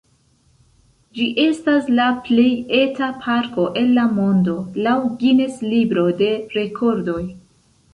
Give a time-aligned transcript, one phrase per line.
[1.17, 2.47] Ĝi estas la plej
[2.79, 7.25] eta parko el la mondo, laŭ Guinness-libro de rekordoj.